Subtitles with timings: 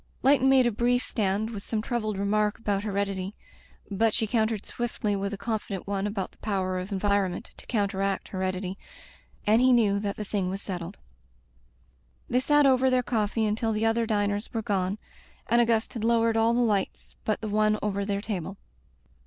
[0.23, 3.35] Leighton made a brief stand with some troubled remark about heredity,
[3.91, 8.29] but she countered swifdy with a confident one about the power of environment to counteract
[8.29, 8.79] heredity,
[9.45, 10.95] and he knew that the thing was setded.
[12.27, 14.97] They sat over their coffee until the other diners were gone,
[15.45, 18.57] and Auguste had lowered all the lights but the one over their table.